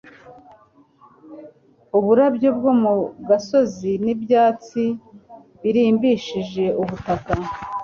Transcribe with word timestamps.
Uburabyo 1.97 2.49
bwo 2.57 2.71
mu 2.81 2.93
gasozi 3.27 3.91
n'ibyatsi 4.03 4.83
birimbishije 5.61 6.63
ubutaka, 6.81 7.33